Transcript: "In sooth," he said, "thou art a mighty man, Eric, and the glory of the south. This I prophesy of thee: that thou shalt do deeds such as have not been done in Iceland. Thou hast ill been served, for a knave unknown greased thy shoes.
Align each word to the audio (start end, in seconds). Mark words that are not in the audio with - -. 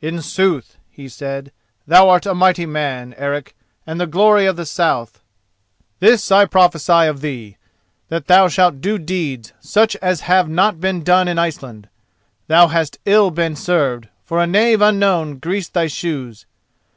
"In 0.00 0.22
sooth," 0.22 0.78
he 0.88 1.08
said, 1.08 1.50
"thou 1.88 2.08
art 2.08 2.24
a 2.24 2.34
mighty 2.36 2.66
man, 2.66 3.12
Eric, 3.18 3.56
and 3.84 4.00
the 4.00 4.06
glory 4.06 4.46
of 4.46 4.54
the 4.54 4.64
south. 4.64 5.20
This 5.98 6.30
I 6.30 6.44
prophesy 6.44 7.06
of 7.08 7.20
thee: 7.20 7.56
that 8.06 8.28
thou 8.28 8.46
shalt 8.46 8.80
do 8.80 8.96
deeds 8.96 9.54
such 9.58 9.96
as 9.96 10.20
have 10.20 10.48
not 10.48 10.78
been 10.78 11.02
done 11.02 11.26
in 11.26 11.36
Iceland. 11.36 11.88
Thou 12.46 12.68
hast 12.68 13.00
ill 13.06 13.32
been 13.32 13.56
served, 13.56 14.06
for 14.24 14.40
a 14.40 14.46
knave 14.46 14.80
unknown 14.80 15.38
greased 15.38 15.74
thy 15.74 15.88
shoes. 15.88 16.46